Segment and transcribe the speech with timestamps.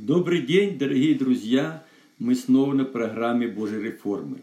[0.00, 1.84] Добрый день, дорогие друзья!
[2.20, 4.38] Мы снова на программе Божьей реформы.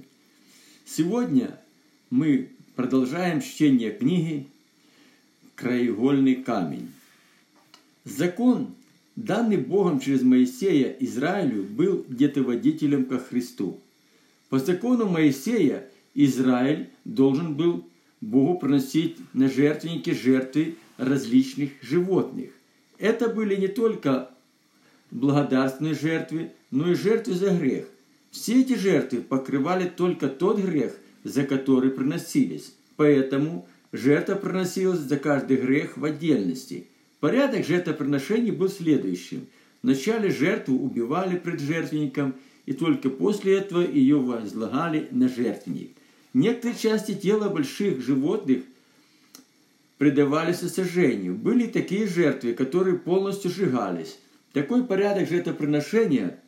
[0.83, 1.58] Сегодня
[2.09, 4.47] мы продолжаем чтение книги
[5.55, 6.91] «Краеугольный камень».
[8.04, 8.76] Закон,
[9.15, 13.79] данный Богом через Моисея Израилю, был детоводителем ко Христу.
[14.49, 17.88] По закону Моисея Израиль должен был
[18.20, 22.49] Богу приносить на жертвенники жертвы различных животных.
[22.98, 24.34] Это были не только
[25.16, 27.86] благодарственные жертвы, но и жертвы за грех.
[28.32, 32.73] Все эти жертвы покрывали только тот грех, за который приносились.
[32.98, 36.88] Поэтому жертва приносилась за каждый грех в отдельности.
[37.22, 39.48] Порядок жертвоприношений был следующим.
[39.82, 45.92] Вначале жертву убивали пред жертвенником, и только после этого ее возлагали на жертвенник.
[46.34, 48.64] Некоторые части тела больших животных
[49.98, 51.36] предавались сожжению.
[51.36, 54.18] Были такие жертвы, которые полностью сжигались.
[54.55, 56.40] Такой порядок жертвоприношения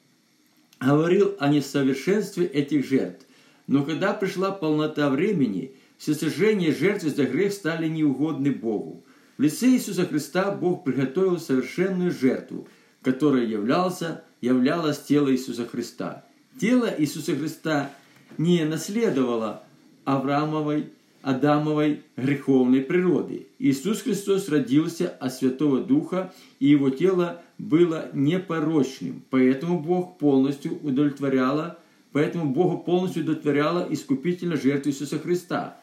[0.79, 3.25] говорил о несовершенстве этих жертв.
[3.67, 9.03] Но когда пришла полнота времени, все сожжения жертвы за грех стали неугодны Богу.
[9.38, 12.69] В лице Иисуса Христа Бог приготовил совершенную жертву,
[13.02, 16.23] которая являлся, являлось тело Иисуса Христа.
[16.61, 17.91] Тело Иисуса Христа
[18.38, 19.66] не наследовало
[20.05, 20.94] Авраамовой
[21.28, 23.47] Адамовой греховной природы.
[23.59, 29.22] Иисус Христос родился от Святого Духа, и его тело было непорочным.
[29.30, 31.80] Поэтому Бог полностью удовлетворяло,
[32.14, 35.78] поэтому Богу полностью удовлетворяла искупительная жертва Иисуса Христа.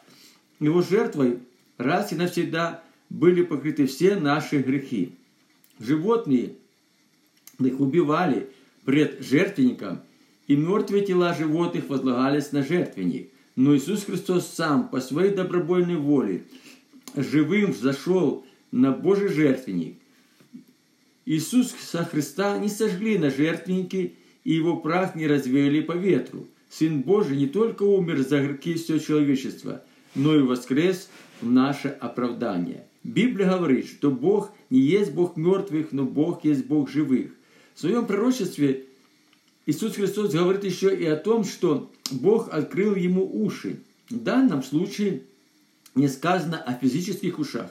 [0.61, 1.41] Его жертвой
[1.77, 5.13] раз и навсегда были покрыты все наши грехи.
[5.79, 6.55] Животные
[7.59, 8.49] их убивали
[8.87, 10.01] пред жертвенником,
[10.47, 13.29] и мертвые тела животных возлагались на жертвенник.
[13.57, 16.45] Но Иисус Христос сам по своей добровольной воле
[17.15, 19.97] живым зашел на Божий жертвенник.
[21.27, 26.49] Иисуса Христа не сожгли на жертвеннике, и его прах не развеяли по ветру.
[26.69, 31.09] Сын Божий не только умер за грехи все человечества, но и воскрес
[31.41, 32.85] в наше оправдание.
[33.05, 37.31] Библия говорит, что Бог не есть Бог мертвых, но Бог есть Бог живых.
[37.75, 38.87] В своем пророчестве
[39.67, 43.81] Иисус Христос говорит еще и о том, что Бог открыл ему уши.
[44.11, 45.23] В данном случае
[45.95, 47.71] не сказано о физических ушах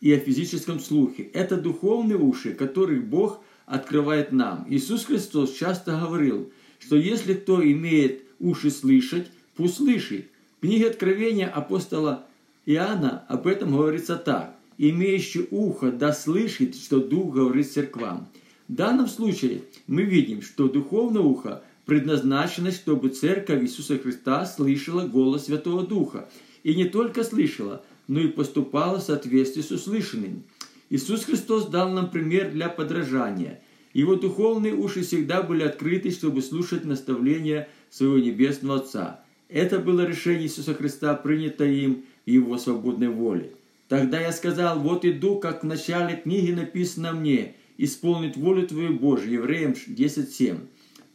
[0.00, 1.22] и о физическом слухе.
[1.32, 4.66] Это духовные уши, которые Бог открывает нам.
[4.68, 10.26] Иисус Христос часто говорил, что если кто имеет уши слышать, пусть слышит.
[10.58, 12.26] В книге Откровения апостола
[12.66, 14.56] Иоанна об этом говорится так.
[14.78, 18.28] «Имеющий ухо да слышит, что Дух говорит церквам».
[18.72, 25.44] В данном случае мы видим, что духовное ухо предназначено, чтобы Церковь Иисуса Христа слышала голос
[25.44, 26.30] Святого Духа.
[26.62, 30.44] И не только слышала, но и поступала в соответствии с услышанным.
[30.88, 33.60] Иисус Христос дал нам пример для подражания.
[33.92, 39.20] Его духовные уши всегда были открыты, чтобы слушать наставления своего Небесного Отца.
[39.50, 43.52] Это было решение Иисуса Христа, принятое им в Его свободной воле.
[43.88, 49.32] Тогда я сказал, вот иду, как в начале книги написано мне– исполнить волю Твою Божью.
[49.32, 50.58] Евреям 10.7.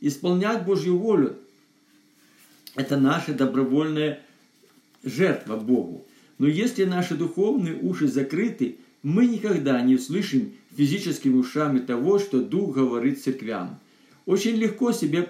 [0.02, 1.38] Исполнять Божью волю–
[2.76, 4.22] это наша добровольная
[5.04, 6.06] жертва Богу.
[6.38, 12.76] Но если наши духовные уши закрыты, мы никогда не услышим физическими ушами того, что Дух
[12.76, 13.80] говорит церквям.
[14.26, 15.30] Очень легко себе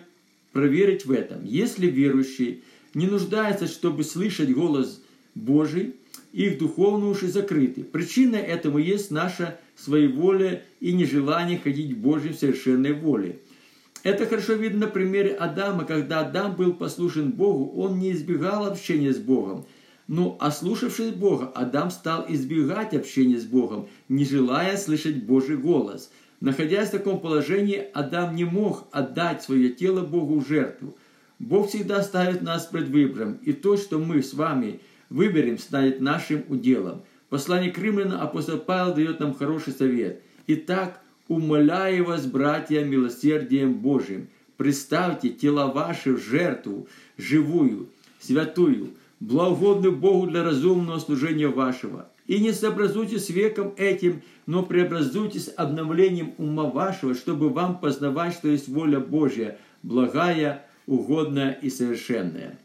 [0.51, 1.45] проверить в этом.
[1.45, 2.63] Если верующий
[2.93, 5.01] не нуждается, чтобы слышать голос
[5.35, 5.95] Божий,
[6.33, 7.83] их духовные уши закрыты.
[7.83, 13.39] Причина этому есть наша своеволие и нежелание ходить в Божьей совершенной воле.
[14.03, 19.13] Это хорошо видно на примере Адама, когда Адам был послушен Богу, он не избегал общения
[19.13, 19.65] с Богом.
[20.07, 26.09] Но, ослушавшись Бога, Адам стал избегать общения с Богом, не желая слышать Божий голос.
[26.39, 30.95] Находясь в таком положении, Адам не мог отдать свое тело Богу в жертву.
[31.39, 36.43] Бог всегда ставит нас пред выбором, и то, что мы с вами выберем, станет нашим
[36.49, 37.03] уделом.
[37.29, 40.21] Послание к римлянам апостол Павел дает нам хороший совет.
[40.47, 46.87] Итак, умоляю вас, братья, милосердием Божьим, представьте тела ваши в жертву,
[47.17, 47.89] живую,
[48.19, 52.09] святую, благогодную Богу для разумного служения вашего.
[52.27, 58.49] И не сообразуйтесь с веком этим, но преобразуйтесь обновлением ума вашего, чтобы вам познавать, что
[58.49, 62.57] есть воля Божья, благая, угодная и совершенная.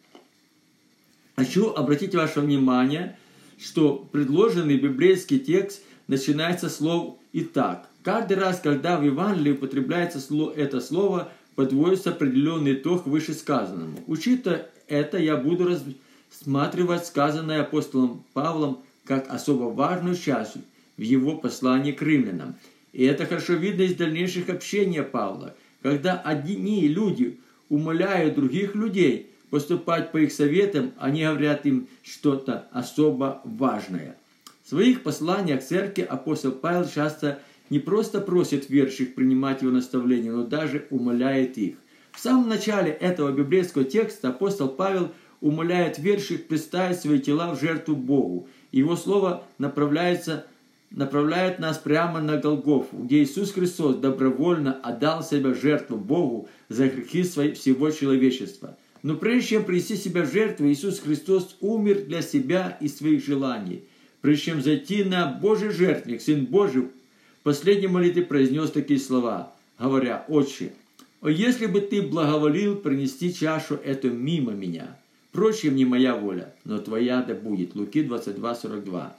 [1.37, 3.17] Хочу обратить ваше внимание,
[3.59, 7.89] что предложенный библейский текст начинается с слов «итак».
[8.03, 10.21] Каждый раз, когда в Евангелии употребляется
[10.57, 13.99] это слово, подводится определенный итог вышесказанному.
[14.07, 20.57] Учитывая это, я буду рассматривать сказанное апостолом Павлом как особо важную часть
[20.97, 22.57] в его послании к римлянам.
[22.93, 25.55] И это хорошо видно из дальнейших общения Павла.
[25.83, 27.39] Когда одни люди
[27.69, 34.17] умоляют других людей поступать по их советам, они говорят им что-то особо важное.
[34.65, 37.39] В своих посланиях церкви апостол Павел часто
[37.69, 41.77] не просто просит верующих принимать его наставления, но даже умоляет их.
[42.13, 45.11] В самом начале этого библейского текста апостол Павел
[45.43, 48.49] умоляет верующих представить свои тела в жертву Богу.
[48.71, 50.47] Его слово направляется
[50.91, 57.23] направляет нас прямо на Голгофу, где Иисус Христос добровольно отдал себя жертву Богу за грехи
[57.23, 58.79] всего человечества.
[59.03, 63.83] Но прежде чем принести себя в жертву, Иисус Христос умер для себя и своих желаний.
[64.21, 70.25] Прежде чем зайти на Божий жертвник, Сын Божий, в последней молитве произнес такие слова, говоря,
[70.29, 70.73] «Отче,
[71.21, 74.97] о, если бы Ты благоволил принести чашу эту мимо меня,
[75.31, 77.75] впрочем, не моя воля, но Твоя да будет».
[77.75, 79.17] Луки 22, 42.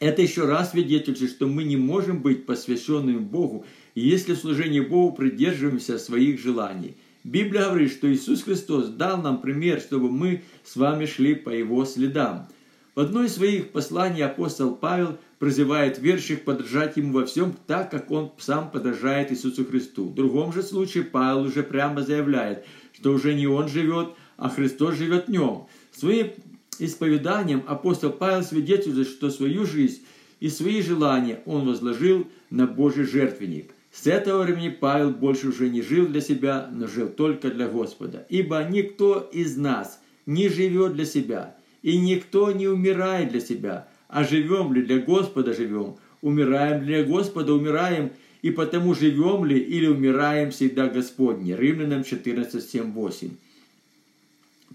[0.00, 5.14] Это еще раз свидетельствует, что мы не можем быть посвященными Богу, если в служении Богу
[5.14, 6.96] придерживаемся своих желаний.
[7.24, 11.86] Библия говорит, что Иисус Христос дал нам пример, чтобы мы с вами шли по Его
[11.86, 12.46] следам.
[12.94, 18.10] В одной из своих посланий апостол Павел призывает верующих подражать Ему во всем так, как
[18.10, 20.10] Он сам подражает Иисусу Христу.
[20.10, 24.96] В другом же случае Павел уже прямо заявляет, что уже не Он живет, а Христос
[24.96, 25.66] живет в нем.
[25.92, 26.30] Своим
[26.78, 30.02] исповеданием апостол Павел свидетельствует, что свою жизнь
[30.40, 33.73] и свои желания он возложил на Божий жертвенник.
[33.94, 38.26] С этого времени Павел больше уже не жил для себя, но жил только для Господа.
[38.28, 43.86] Ибо никто из нас не живет для себя, и никто не умирает для себя.
[44.08, 48.10] А живем ли для Господа живем, умираем для Господа умираем,
[48.42, 51.52] и потому живем ли или умираем всегда Господни.
[51.52, 53.30] Римлянам 14, 7, 8.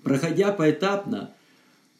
[0.02, 1.32] Проходя поэтапно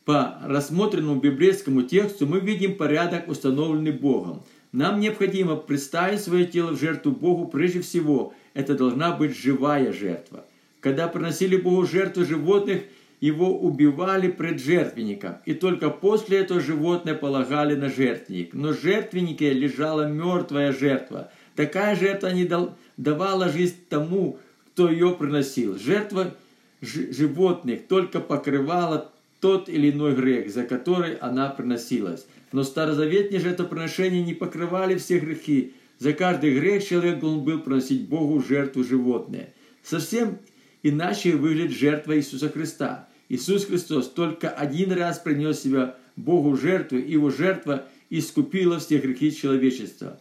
[0.06, 4.42] по рассмотренному библейскому тексту мы видим порядок, установленный Богом.
[4.72, 8.34] Нам необходимо представить свое тело в жертву Богу прежде всего.
[8.54, 10.46] Это должна быть живая жертва.
[10.80, 12.84] Когда приносили Богу жертву животных,
[13.20, 18.54] его убивали пред жертвенником, и только после этого животное полагали на жертвенник.
[18.54, 21.32] Но в жертвеннике лежала мертвая жертва.
[21.56, 22.50] Такая жертва не
[22.96, 25.78] давала жизнь тому, кто ее приносил.
[25.78, 26.34] Жертва
[26.82, 32.26] животных только покрывала тот или иной грех, за который она приносилась.
[32.52, 35.74] Но старозаветные жертвоприношения не покрывали все грехи.
[35.98, 39.54] За каждый грех человек должен был приносить Богу жертву животное.
[39.84, 40.40] Совсем
[40.84, 43.08] иначе выглядит жертва Иисуса Христа.
[43.28, 49.36] Иисус Христос только один раз принес себя Богу жертву, и его жертва искупила все грехи
[49.36, 50.20] человечества.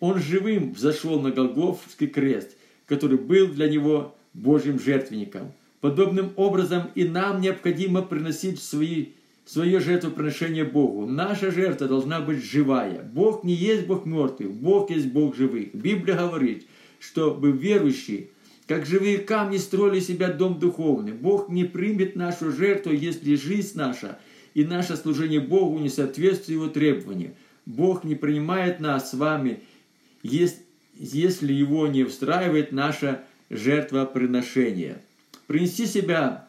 [0.00, 7.04] Он живым взошел на Голгофский крест, который был для него Божьим жертвенником– Подобным образом и
[7.04, 9.08] нам необходимо приносить свои,
[9.44, 11.06] свое жертвоприношение Богу.
[11.06, 13.02] Наша жертва должна быть живая.
[13.02, 15.74] Бог не есть Бог мертвых, Бог есть Бог живых.
[15.74, 16.66] Библия говорит,
[16.98, 18.28] чтобы верующие,
[18.66, 21.12] как живые камни, строили себя дом духовный.
[21.12, 24.18] Бог не примет нашу жертву, если жизнь наша
[24.54, 27.34] и наше служение Богу не соответствует Его требованиям.
[27.66, 29.60] Бог не принимает нас с вами,
[30.22, 33.20] если Его не устраивает наше
[33.50, 35.02] жертвоприношение.
[35.46, 36.48] Принести себя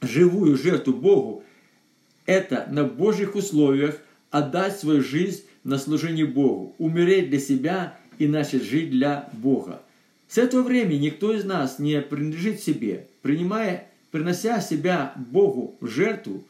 [0.00, 1.44] живую жертву Богу–
[2.26, 3.98] это на Божьих условиях
[4.30, 9.82] отдать свою жизнь на служение Богу, умереть для себя и начать жить для Бога.
[10.28, 16.44] С этого времени никто из нас не принадлежит себе, принимая, принося себя Богу в жертву,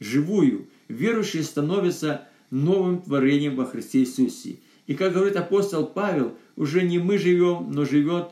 [0.00, 4.56] живую, верующий становится новым творением во Христе Иисусе.
[4.86, 8.30] И как говорит апостол Павел, уже не мы живем, но живет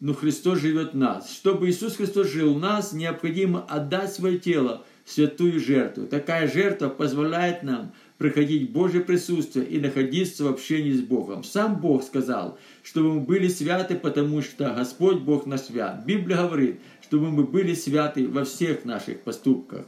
[0.00, 1.32] но Христос живет в нас.
[1.32, 6.06] Чтобы Иисус Христос жил в нас, необходимо отдать свое тело в святую жертву.
[6.06, 11.44] Такая жертва позволяет нам приходить в Божье присутствие и находиться в общении с Богом.
[11.44, 16.04] Сам Бог сказал, чтобы мы были святы, потому что Господь Бог наш свят.
[16.04, 19.86] Библия говорит, чтобы мы были святы во всех наших поступках.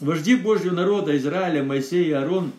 [0.00, 2.52] Вожди Божьего народа Израиля, Моисей и Аарон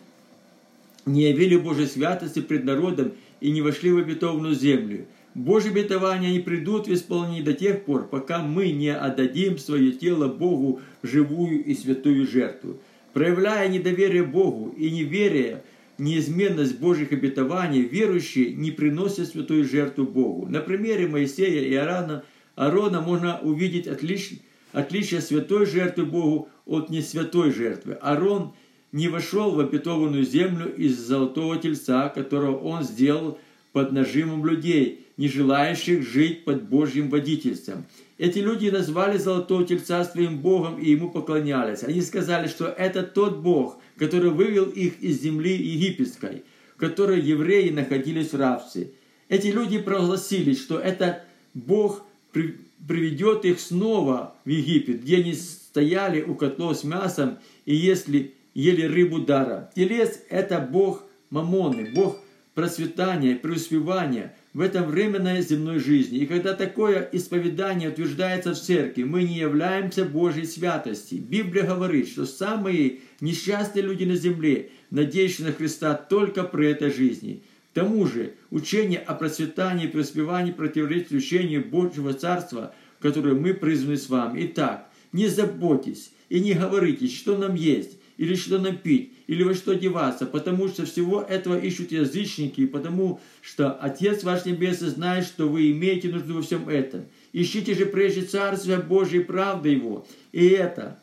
[1.06, 5.06] не явили Божьей святости пред народом и не вошли в обетованную землю.
[5.34, 10.28] Божьи обетования не придут в исполнение до тех пор, пока мы не отдадим свое тело
[10.28, 12.80] Богу живую и святую жертву.
[13.12, 15.64] Проявляя недоверие Богу и неверие,
[15.98, 20.46] неизменность Божьих обетований, верующие не приносят святую жертву Богу.
[20.46, 22.24] На примере Моисея и Аарона,
[22.54, 24.34] Аарона можно увидеть отлич,
[24.72, 27.94] отличие святой жертвы Богу от несвятой жертвы.
[27.94, 28.54] Аарон
[28.92, 33.40] не вошел в обетованную землю из золотого тельца, которого он сделал
[33.72, 37.86] под нажимом людей– не желающих жить под Божьим водительством.
[38.18, 41.82] Эти люди назвали Золотого Тельца своим Богом и ему поклонялись.
[41.82, 46.44] Они сказали, что это тот Бог, который вывел их из земли египетской,
[46.74, 48.90] в которой евреи находились в рабстве.
[49.28, 56.34] Эти люди прогласили, что это Бог приведет их снова в Египет, где они стояли у
[56.34, 59.70] котлов с мясом и если ели рыбу дара.
[59.74, 62.18] Телец– это Бог мамоны, Бог
[62.54, 66.20] процветания, преуспевания в этом временной земной жизни.
[66.20, 71.16] И когда такое исповедание утверждается в церкви, мы не являемся Божьей святости.
[71.16, 77.42] Библия говорит, что самые несчастные люди на земле, надеющиеся на Христа только при этой жизни–
[77.74, 83.96] к тому же, учение о процветании и преуспевании противоречит учению Божьего Царства, которое мы призваны
[83.96, 84.46] с вами.
[84.46, 89.54] Итак, не заботьтесь и не говорите, что нам есть, или что нам пить, или во
[89.54, 95.24] что одеваться, потому что всего этого ищут язычники, и потому что Отец ваш Небесный знает,
[95.24, 97.06] что вы имеете нужду во всем этом.
[97.32, 100.98] Ищите же прежде Царствие Божие и правды Его, и это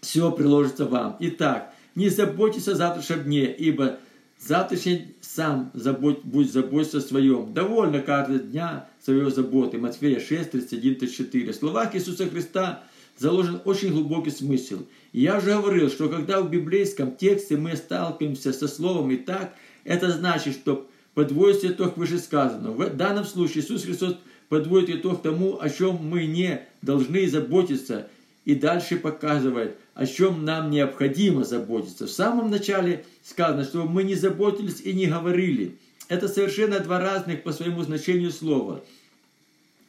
[0.00, 1.16] все приложится вам.
[1.20, 3.98] Итак, не заботьтесь о завтрашнем дне, ибо
[4.38, 7.52] завтрашний сам забудь, будь заботься о своем.
[7.52, 9.78] Довольно каждого дня своей заботы.
[9.78, 11.52] Матфея 6, 31, 34.
[11.52, 12.82] В словах Иисуса Христа
[13.20, 14.78] заложен очень глубокий смысл.
[15.12, 20.10] Я уже говорил, что когда в библейском тексте мы сталкиваемся со словом «и так», это
[20.10, 22.86] значит, что подводится итог вышесказанного.
[22.86, 24.16] В данном случае Иисус Христос
[24.48, 28.08] подводит итог тому, о чем мы не должны заботиться,
[28.46, 32.06] и дальше показывает, о чем нам необходимо заботиться.
[32.06, 35.76] В самом начале сказано, что мы не заботились и не говорили.
[36.08, 38.82] Это совершенно два разных по своему значению слова.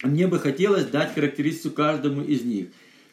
[0.04, 2.68] Мне бы хотелось дать характеристику каждому из них.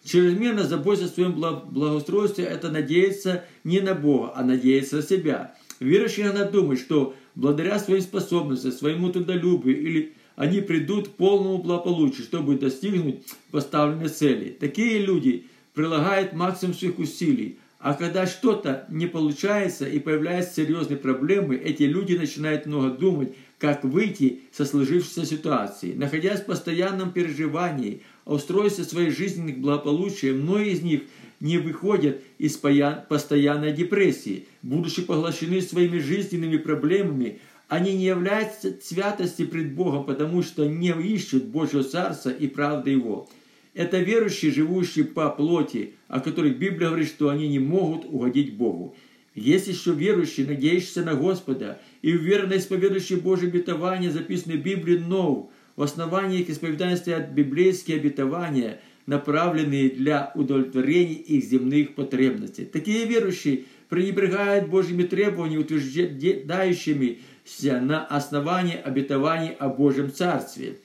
[0.08, 5.54] Чрезмерно заботиться о своем благоустройстве– это надеяться не на Бога, а надеяться на себя.
[5.80, 12.22] Верующие иногда думают, что благодаря своим способностям, своему трудолюбию или они придут к полному благополучию,
[12.22, 14.56] чтобы достигнуть поставленной цели.
[14.58, 21.56] Такие люди прилагают максимум своих усилий, а когда что-то не получается и появляются серьезные проблемы,
[21.56, 25.92] эти люди начинают много думать, как выйти со сложившейся ситуации.
[25.92, 28.02] Находясь в постоянном переживании
[28.34, 31.02] устройстве своей жизни к благополучию, многие из них
[31.40, 34.46] не выходят из постоянной депрессии.
[34.62, 41.44] Будучи поглощены своими жизненными проблемами, они не являются святости пред Богом, потому что не ищут
[41.44, 43.28] Божьего Царства и правды Его.
[43.74, 48.96] Это верующие, живущие по плоти, о которых Библия говорит, что они не могут угодить Богу.
[49.34, 55.50] Есть еще верующие, надеющиеся на Господа, и уверенно исповедующие Божье обетование, записанные в Библии, но
[55.78, 62.64] в основании их исповедания стоят библейские обетования, направленные для удовлетворения их земных потребностей.
[62.64, 67.20] Такие верующие пренебрегают Божьими требованиями, утверждающими
[67.62, 70.78] на основании обетований о Божьем Царстве.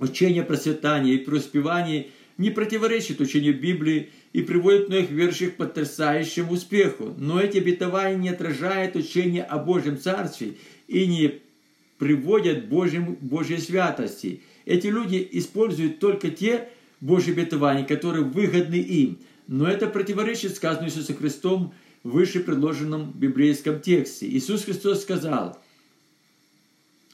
[0.00, 7.14] Учение процветания и преуспевания не противоречит учению Библии и приводит многих верующих к потрясающему успеху.
[7.16, 10.54] Но эти обетования не отражают учение о Божьем Царстве
[10.88, 11.43] и не
[12.04, 14.42] приводят Божьим, Божьей святости.
[14.66, 16.68] Эти люди используют только те
[17.00, 19.20] Божьи обетования, которые выгодны им.
[19.46, 24.28] Но это противоречит сказанному Иисусом Христом выше предложенном библейском тексте.
[24.28, 25.58] Иисус Христос сказал,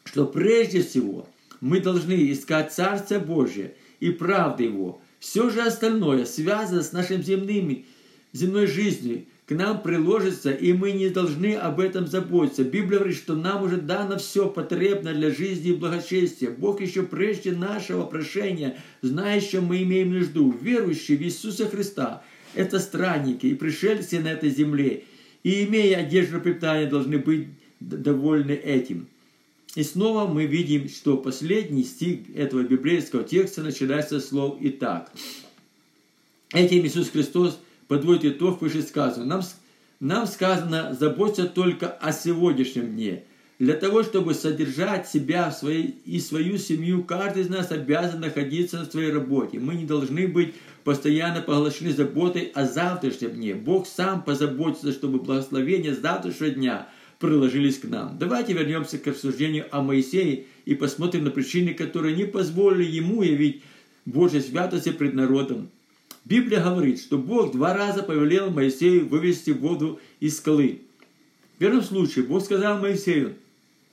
[0.02, 1.28] что прежде всего
[1.60, 5.00] мы должны искать Царство Божие и правды Его.
[5.20, 7.86] Все же остальное связано с нашим земными,
[8.32, 12.62] земной жизнью, к нам приложится, и мы не должны об этом заботиться.
[12.62, 16.52] Библия говорит, что нам уже дано все потребно для жизни и благочестия.
[16.52, 22.22] Бог еще прежде нашего прошения, зная, что мы имеем нужду, верующие в Иисуса Христа,
[22.54, 25.02] это странники и пришельцы на этой земле,
[25.42, 27.48] и, имея одежду питания, должны быть
[27.80, 29.08] довольны этим.
[29.74, 35.10] И снова мы видим, что последний стих этого библейского текста начинается с слов «Итак».
[36.52, 37.58] Этим Иисус Христос
[37.90, 39.28] подводит итог вышесказанного.
[39.28, 39.42] Нам,
[39.98, 43.24] нам сказано заботиться только о сегодняшнем дне.
[43.58, 48.84] Для того, чтобы содержать себя своей, и свою семью, каждый из нас обязан находиться на
[48.84, 49.58] своей работе.
[49.58, 50.54] Мы не должны быть
[50.84, 53.54] постоянно поглощены заботой о завтрашнем дне.
[53.56, 58.16] Бог сам позаботится, чтобы благословения завтрашнего дня приложились к нам.
[58.20, 63.64] Давайте вернемся к обсуждению о Моисее и посмотрим на причины, которые не позволили ему явить
[64.04, 65.70] Божьей святости пред народом.
[66.24, 70.82] Библия говорит, что Бог два раза повелел Моисею вывести воду из скалы.
[71.56, 73.34] В первом случае Бог сказал Моисею,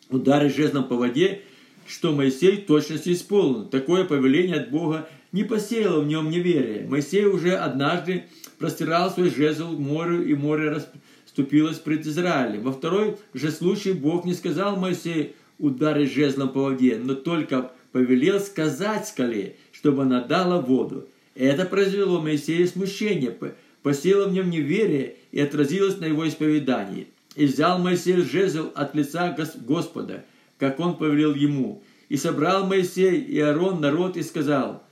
[0.09, 1.41] ударить жезлом по воде,
[1.87, 3.65] что Моисей точности исполнил.
[3.65, 6.85] Такое повеление от Бога не посеяло в нем неверие.
[6.87, 8.25] Моисей уже однажды
[8.57, 12.63] простирал свой жезл к морю, и море расступилось пред Израилем.
[12.63, 18.39] Во второй же случай Бог не сказал Моисею ударить жезлом по воде, но только повелел
[18.39, 21.07] сказать скале, чтобы она дала воду.
[21.37, 23.35] Это произвело Моисею смущение,
[23.83, 27.07] посеяло в нем неверие и отразилось на его исповедании.
[27.35, 30.25] И взял Моисей жезл от лица Господа,
[30.57, 31.83] как он повелел ему.
[32.09, 34.83] И собрал Моисей и Аарон народ и сказал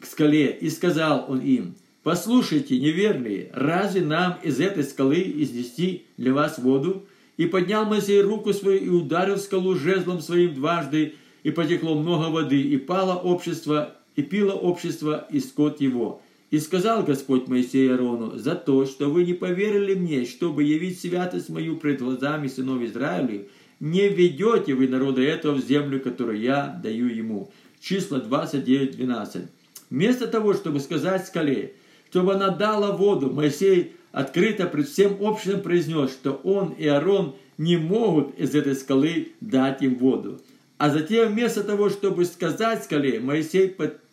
[0.00, 6.32] к скале, и сказал он им, «Послушайте, неверные, разве нам из этой скалы изнести для
[6.32, 11.94] вас воду?» И поднял Моисей руку свою и ударил скалу жезлом своим дважды, и потекло
[11.94, 16.20] много воды, и пало общество, и пило общество, и скот его.
[16.50, 21.48] И сказал Господь Моисею Аарону, за то, что вы не поверили мне, чтобы явить святость
[21.48, 23.46] мою пред глазами сынов Израилев,
[23.78, 27.50] не ведете вы народа этого в землю, которую я даю ему.
[27.80, 29.46] Числа 29.12.
[29.88, 31.72] Вместо того, чтобы сказать скале,
[32.10, 37.78] чтобы она дала воду, Моисей открыто пред всем обществом произнес, что он и Аарон не
[37.78, 40.40] могут из этой скалы дать им воду.
[40.80, 43.68] А затем, вместо того, чтобы сказать скале, Моисей,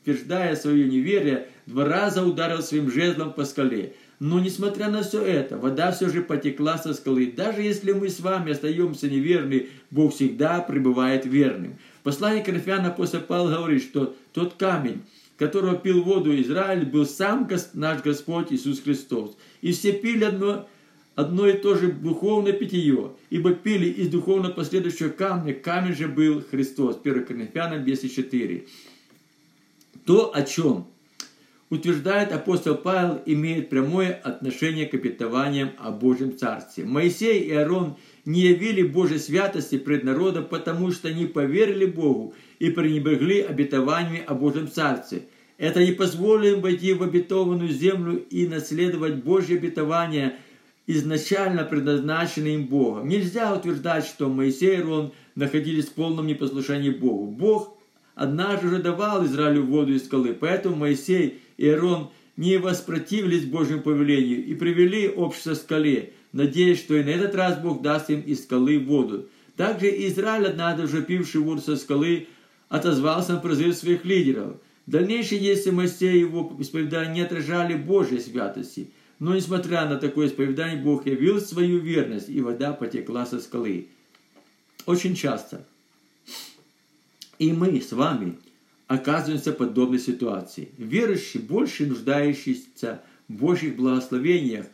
[0.07, 3.93] подтверждая свое неверие, два раза ударил своим жезлом по скале.
[4.19, 7.33] Но, несмотря на все это, вода все же потекла со скалы.
[7.35, 11.75] Даже если мы с вами остаемся неверны, Бог всегда пребывает верным.
[12.03, 15.01] Послание Коринфян апостол Павел говорит, что тот камень,
[15.37, 19.37] которого пил воду Израиль, был сам наш Господь Иисус Христос.
[19.61, 20.67] И все пили одно,
[21.15, 26.41] одно и то же духовное питье, ибо пили из духовно последующего камня, камень же был
[26.49, 26.97] Христос.
[27.03, 28.63] 1 Коринфянам 10.4.
[30.06, 30.88] То, о чем
[31.70, 36.86] утверждает апостол Павел, имеет прямое отношение к обетованиям о Божьем Царстве.
[36.86, 42.70] Моисей и Аарон не явили Божьей святости пред народом, потому что не поверили Богу и
[42.70, 45.24] пренебрегли обетованиями о Божьем Царстве.
[45.58, 50.36] Это не позволило им войти в обетованную землю и наследовать Божьи обетования,
[50.86, 53.08] изначально предназначенные им Богом.
[53.08, 57.25] Нельзя утверждать, что Моисей и Аарон находились в полном непослушании Богу.
[57.25, 57.76] Бог
[58.17, 64.43] однажды уже давал Израилю воду из скалы, поэтому Моисей и Аарон не воспротивились Божьему повелению
[64.43, 68.43] и привели общество к скале, надеясь, что и на этот раз Бог даст им из
[68.43, 69.29] скалы воду.
[69.55, 72.27] Также Израиль, однажды уже пивший воду со скалы,
[72.69, 74.57] отозвался на призыв своих лидеров.
[74.88, 78.89] В дальнейшем действия Моисея и его исповедания не отражали Божьей святости.
[79.20, 83.89] Но, несмотря на такое исповедание, Бог явил свою верность, и вода потекла со скалы.
[84.85, 85.65] Очень часто
[87.39, 88.37] и мы с вами
[88.87, 90.69] оказываемся в подобной ситуации.
[90.77, 94.65] Верующие, больше нуждающиеся в Божьих благословениях,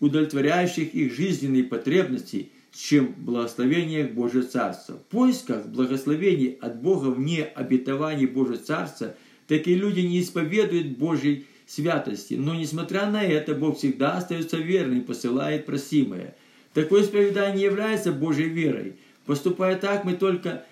[0.00, 4.94] удовлетворяющих их жизненные потребности, чем в благословениях Божьего Царства.
[4.94, 9.14] В поисках благословений от Бога вне обетований Божьего Царства
[9.46, 15.04] такие люди не исповедуют Божьей святости, но несмотря на это, Бог всегда остается верным и
[15.04, 16.34] посылает просимое.
[16.74, 18.94] Такое исповедание является Божьей верой.
[19.26, 20.64] Поступая так, мы только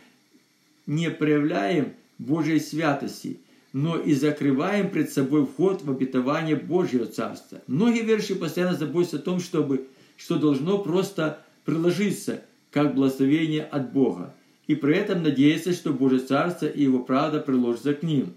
[0.89, 3.39] не проявляем Божьей святости,
[3.73, 7.61] но и закрываем пред собой вход в обетование Божьего Царства.
[7.69, 14.35] Многие верующие постоянно заботятся о том, чтобы, что должно просто приложиться как благословение от Бога,
[14.67, 18.33] и при этом надеяться, что Божье Царство и Его правда приложится к ним.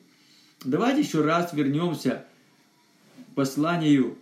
[0.65, 2.25] Давайте еще раз вернемся
[3.31, 4.17] к посланию